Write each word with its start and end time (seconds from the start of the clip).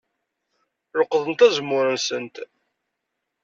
Leqḍent 0.99 1.45
azemmur-nsent. 1.45 2.35